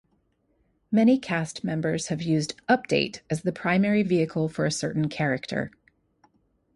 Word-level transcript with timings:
Many 0.91 1.19
cast 1.19 1.63
members 1.63 2.07
have 2.07 2.23
used 2.23 2.55
"Update" 2.67 3.19
as 3.29 3.43
the 3.43 3.51
primary 3.51 4.01
vehicle 4.01 4.49
for 4.49 4.65
a 4.65 4.71
certain 4.71 5.09
character. 5.09 5.69